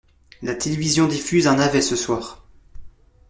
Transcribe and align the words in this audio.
La 0.41 0.55
télévision 0.55 1.07
diffuse 1.07 1.45
un 1.45 1.57
navet 1.57 1.83
ce 1.83 1.95
soir. 1.95 2.43